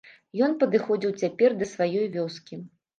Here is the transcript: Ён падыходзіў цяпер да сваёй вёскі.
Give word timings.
Ён 0.45 0.55
падыходзіў 0.63 1.15
цяпер 1.27 1.49
да 1.63 1.71
сваёй 1.77 2.11
вёскі. 2.21 2.65